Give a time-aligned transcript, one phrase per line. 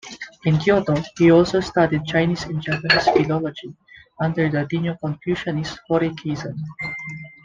[0.45, 3.71] In Kyoto, he also studied Chinese and Japanese philology
[4.19, 6.55] under the neo-Confucianist Hori Keizan.